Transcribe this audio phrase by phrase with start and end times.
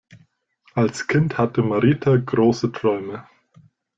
[0.73, 3.23] Als Kind hatte Marita große Träume.